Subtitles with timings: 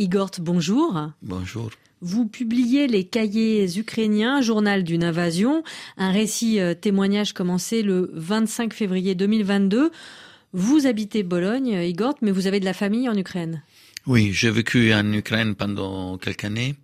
[0.00, 1.10] Igor, bonjour.
[1.22, 1.70] Bonjour.
[2.02, 5.64] Vous publiez Les Cahiers ukrainiens, journal d'une invasion,
[5.96, 9.90] un récit euh, témoignage commencé le 25 février 2022.
[10.52, 13.64] Vous habitez Bologne, Igor, mais vous avez de la famille en Ukraine.
[14.08, 16.76] Oui, j'ai vécu en Ukraine pendant quelques années.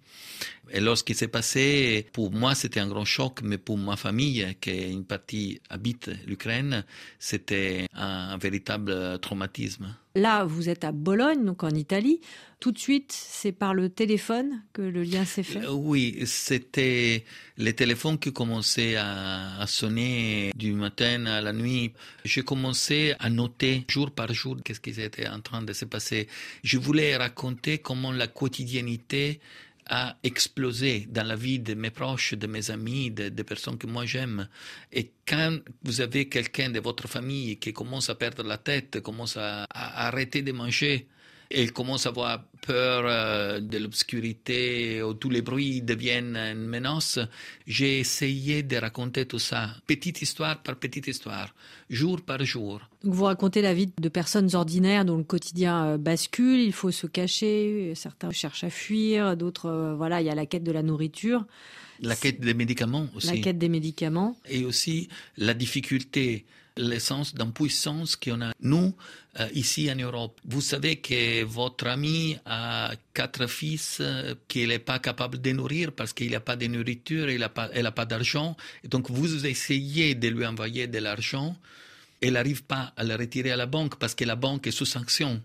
[0.70, 4.72] Et lorsqu'il s'est passé, pour moi, c'était un grand choc, mais pour ma famille, qui
[4.72, 6.84] une partie habite l'Ukraine,
[7.18, 9.94] c'était un, véritable traumatisme.
[10.16, 12.20] Là, vous êtes à Bologne, donc en Italie.
[12.60, 15.64] Tout de suite, c'est par le téléphone que le lien s'est fait?
[15.64, 17.24] Euh, Oui, c'était
[17.58, 21.92] les téléphones qui commençaient à, à, sonner du matin à la nuit.
[22.24, 26.28] J'ai commencé à noter jour par jour qu'est-ce qui était en train de se passer.
[26.62, 29.40] Je voulais raconter comment la quotidiennité
[29.86, 33.86] a explosé dans la vie de mes proches, de mes amis, des de personnes que
[33.86, 34.48] moi j'aime.
[34.92, 39.36] Et quand vous avez quelqu'un de votre famille qui commence à perdre la tête, commence
[39.36, 41.06] à, à arrêter de manger,
[41.50, 47.18] elle commence à avoir peur euh, de l'obscurité, où tous les bruits deviennent une menace.
[47.66, 51.54] J'ai essayé de raconter tout ça, petite histoire par petite histoire,
[51.90, 52.80] jour par jour.
[53.04, 57.06] Vous racontez la vie de personnes ordinaires dont le quotidien euh, bascule, il faut se
[57.06, 60.82] cacher, certains cherchent à fuir, d'autres, euh, voilà, il y a la quête de la
[60.82, 61.44] nourriture.
[62.00, 63.26] La quête des médicaments aussi.
[63.26, 64.36] La quête des médicaments.
[64.48, 66.46] Et aussi la difficulté
[66.76, 68.94] l'essence d'impuissance qu'on a, nous,
[69.38, 70.40] euh, ici en Europe.
[70.44, 74.02] Vous savez que votre ami a quatre fils
[74.48, 77.68] qu'il n'est pas capable de nourrir parce qu'il n'a pas de nourriture, il n'a pas,
[77.74, 78.56] elle n'a pas d'argent.
[78.88, 81.54] Donc vous essayez de lui envoyer de l'argent.
[82.26, 84.86] Elle n'arrive pas à le retirer à la banque parce que la banque est sous
[84.86, 85.42] sanction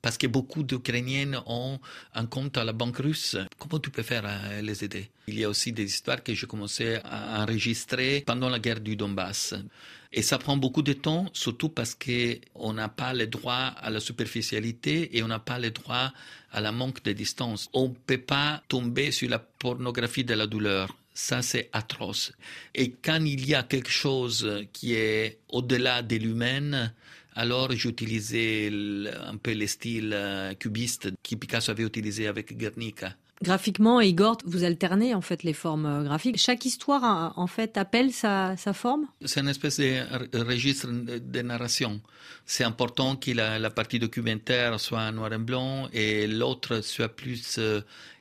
[0.00, 1.78] parce que beaucoup d'Ukrainiennes ont
[2.14, 3.36] un compte à la banque russe.
[3.58, 5.10] Comment tu peux faire à les aider?
[5.28, 8.96] Il y a aussi des histoires que j'ai commencé à enregistrer pendant la guerre du
[8.96, 9.54] Donbass.
[10.10, 14.00] Et ça prend beaucoup de temps, surtout parce qu'on n'a pas le droit à la
[14.00, 16.12] superficialité et on n'a pas le droit
[16.50, 17.68] à la manque de distance.
[17.74, 20.96] On ne peut pas tomber sur la pornographie de la douleur.
[21.14, 22.32] Ça, c'est atroce.
[22.74, 26.90] Et quand il y a quelque chose qui est au-delà de l'humain,
[27.34, 28.70] alors j'utilisais
[29.26, 33.14] un peu le style euh, cubiste que Picasso avait utilisé avec Guernica.
[33.42, 36.38] Graphiquement, Igor, vous alternez en fait les formes euh, graphiques.
[36.38, 39.08] Chaque histoire en fait appelle sa, forme?
[39.24, 42.00] C'est une espèce de registre de narration.
[42.46, 47.58] C'est important que la, partie documentaire soit en noir et blanc et l'autre soit plus
[47.58, 47.80] euh,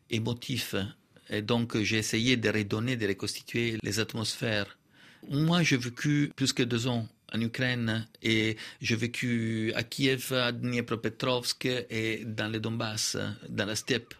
[0.09, 0.75] émotif.
[1.31, 4.77] Et donc j'ai essayé de redonner, de reconstituer les atmosphères.
[5.29, 10.51] Moi, j'ai vécu plus que deux ans en Ukraine et j'ai vécu à Kiev, à
[10.51, 14.13] Dniepropetrovsk et dans le Donbass, dans la steppe.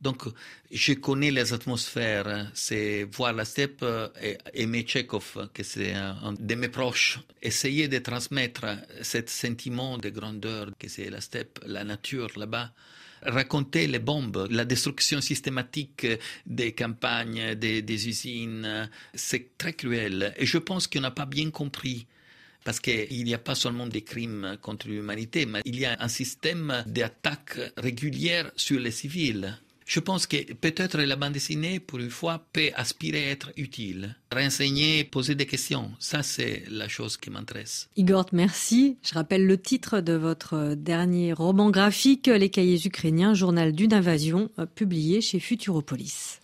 [0.00, 0.24] Donc,
[0.70, 2.50] je connais les atmosphères.
[2.54, 3.84] C'est voir la steppe
[4.22, 7.18] et aimer Tchekhov, que c'est un de mes proches.
[7.42, 8.66] Essayer de transmettre
[9.02, 12.70] ce sentiment de grandeur que c'est la steppe, la nature là-bas.
[13.22, 16.06] Raconter les bombes, la destruction systématique
[16.46, 20.34] des campagnes, des, des usines, c'est très cruel.
[20.36, 22.06] Et je pense qu'on n'a pas bien compris
[22.64, 26.08] parce qu'il n'y a pas seulement des crimes contre l'humanité, mais il y a un
[26.08, 29.58] système d'attaque régulière sur les civils.
[29.88, 34.16] Je pense que peut-être la bande dessinée, pour une fois, peut aspirer à être utile.
[34.30, 37.88] Renseigner, poser des questions, ça c'est la chose qui m'intéresse.
[37.96, 38.98] Igor, merci.
[39.02, 44.50] Je rappelle le titre de votre dernier roman graphique, Les cahiers ukrainiens, journal d'une invasion,
[44.74, 46.36] publié chez Futuropolis.